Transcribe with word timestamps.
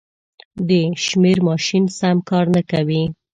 د 0.67 0.69
شمېر 1.05 1.37
ماشین 1.49 1.83
سم 1.97 2.17
کار 2.29 2.45
نه 2.55 2.61
کوي. 2.71 3.03